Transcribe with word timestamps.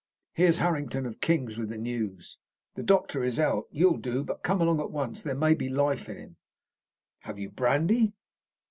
Here's 0.33 0.57
Harrington 0.57 1.05
of 1.05 1.21
King's 1.21 1.59
with 1.59 1.69
the 1.69 1.77
news. 1.77 2.39
The 2.73 2.81
doctor 2.81 3.21
is 3.23 3.37
out. 3.37 3.65
You'll 3.69 3.99
do, 3.99 4.23
but 4.23 4.41
come 4.41 4.59
along 4.59 4.79
at 4.79 4.89
once. 4.89 5.21
There 5.21 5.35
may 5.35 5.53
be 5.53 5.69
life 5.69 6.09
in 6.09 6.17
him." 6.17 6.37
"Have 7.19 7.37
you 7.37 7.51
brandy?" 7.51 8.13